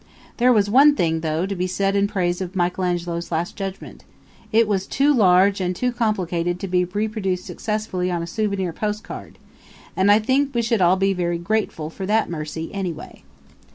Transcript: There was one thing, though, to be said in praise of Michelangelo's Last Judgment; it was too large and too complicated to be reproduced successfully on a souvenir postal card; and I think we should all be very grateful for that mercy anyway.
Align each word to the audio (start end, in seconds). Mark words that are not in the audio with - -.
There 0.37 0.51
was 0.51 0.67
one 0.67 0.95
thing, 0.95 1.19
though, 1.19 1.45
to 1.45 1.55
be 1.55 1.67
said 1.67 1.95
in 1.95 2.07
praise 2.07 2.41
of 2.41 2.55
Michelangelo's 2.55 3.31
Last 3.31 3.55
Judgment; 3.55 4.03
it 4.51 4.67
was 4.67 4.87
too 4.87 5.13
large 5.13 5.61
and 5.61 5.75
too 5.75 5.91
complicated 5.91 6.59
to 6.59 6.67
be 6.67 6.85
reproduced 6.85 7.45
successfully 7.45 8.09
on 8.09 8.23
a 8.23 8.25
souvenir 8.25 8.73
postal 8.73 9.05
card; 9.07 9.37
and 9.95 10.11
I 10.11 10.17
think 10.17 10.55
we 10.55 10.63
should 10.63 10.81
all 10.81 10.95
be 10.95 11.13
very 11.13 11.37
grateful 11.37 11.91
for 11.91 12.07
that 12.07 12.31
mercy 12.31 12.73
anyway. 12.73 13.21